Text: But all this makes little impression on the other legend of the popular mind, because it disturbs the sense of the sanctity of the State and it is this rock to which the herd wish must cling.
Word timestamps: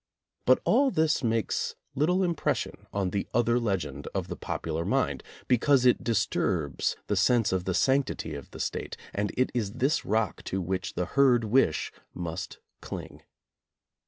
But 0.47 0.59
all 0.65 0.89
this 0.89 1.23
makes 1.23 1.75
little 1.93 2.23
impression 2.23 2.87
on 2.91 3.11
the 3.11 3.27
other 3.35 3.59
legend 3.59 4.07
of 4.15 4.29
the 4.29 4.35
popular 4.35 4.83
mind, 4.83 5.21
because 5.47 5.85
it 5.85 6.03
disturbs 6.03 6.95
the 7.05 7.15
sense 7.15 7.51
of 7.51 7.65
the 7.65 7.75
sanctity 7.75 8.33
of 8.33 8.49
the 8.49 8.59
State 8.59 8.97
and 9.13 9.31
it 9.37 9.51
is 9.53 9.73
this 9.73 10.03
rock 10.03 10.41
to 10.45 10.59
which 10.59 10.95
the 10.95 11.05
herd 11.05 11.43
wish 11.43 11.91
must 12.15 12.57
cling. 12.81 13.21